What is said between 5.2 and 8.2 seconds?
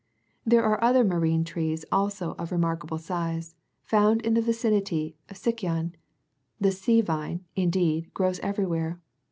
of Sicyon; the sea vine,48 indeed,